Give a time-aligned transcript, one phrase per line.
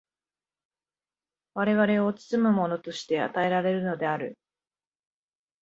[1.53, 4.35] 我々を包むものとして与えられるのである。